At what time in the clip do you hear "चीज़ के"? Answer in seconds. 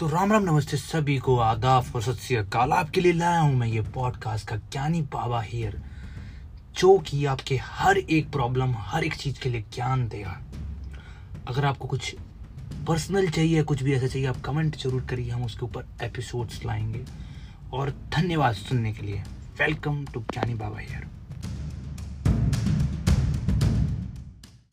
9.14-9.48